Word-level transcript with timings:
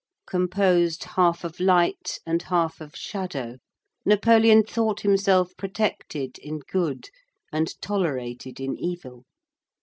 Composed 0.25 1.03
half 1.03 1.43
of 1.43 1.59
light 1.59 2.17
and 2.25 2.41
half 2.41 2.81
of 2.81 2.95
shadow, 2.95 3.59
Napoleon 4.03 4.63
thought 4.63 5.01
himself 5.01 5.55
protected 5.57 6.39
in 6.39 6.57
good 6.67 7.11
and 7.51 7.79
tolerated 7.83 8.59
in 8.59 8.75
evil. 8.75 9.25